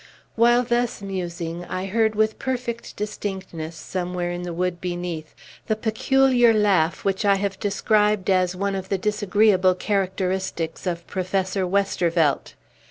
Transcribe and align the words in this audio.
While 0.35 0.63
thus 0.63 1.03
musing, 1.03 1.63
I 1.65 1.85
heard 1.85 2.15
with 2.15 2.39
perfect 2.39 2.95
distinctness, 2.95 3.75
somewhere 3.75 4.31
in 4.31 4.41
the 4.41 4.51
wood 4.51 4.81
beneath, 4.81 5.35
the 5.67 5.75
peculiar 5.75 6.55
laugh 6.55 7.05
which 7.05 7.23
I 7.23 7.35
have 7.35 7.59
described 7.59 8.27
as 8.27 8.55
one 8.55 8.73
of 8.73 8.89
the 8.89 8.97
disagreeable 8.97 9.75
characteristics 9.75 10.87
of 10.87 11.05
Professor 11.05 11.67
Westervelt. 11.67 12.55